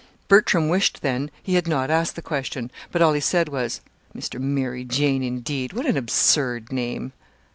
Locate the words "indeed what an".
5.21-5.95